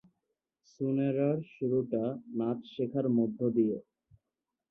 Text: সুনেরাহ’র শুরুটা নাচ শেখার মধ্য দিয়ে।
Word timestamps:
সুনেরাহ’র 0.67 1.39
শুরুটা 1.53 2.03
নাচ 2.37 2.59
শেখার 2.73 3.05
মধ্য 3.17 3.39
দিয়ে। 3.55 3.77